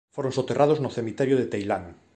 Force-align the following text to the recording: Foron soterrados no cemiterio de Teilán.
Foron 0.15 0.35
soterrados 0.37 0.81
no 0.83 0.93
cemiterio 0.97 1.35
de 1.37 1.49
Teilán. 1.53 1.83